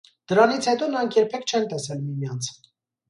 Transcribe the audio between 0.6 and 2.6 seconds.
հետո նրանք երբեք չեն տեսել միմյանց։